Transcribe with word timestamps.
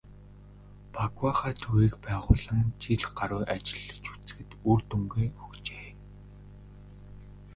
"Багваахай" 0.93 1.53
төвийг 1.63 1.93
байгуулан 2.05 2.61
жил 2.81 3.03
гаруй 3.17 3.43
ажиллаж 3.55 3.99
үзэхэд 4.13 4.49
үр 4.69 4.79
дүнгээ 4.89 5.27
өгчээ. 5.43 5.89